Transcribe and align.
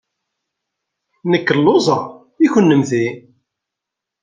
Nekk 1.31 1.47
lluẓeɣ. 1.57 2.01
I 2.45 2.47
kennemti? 2.53 3.05